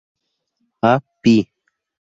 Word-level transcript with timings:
A. 0.91 0.99
Pl. 1.21 1.45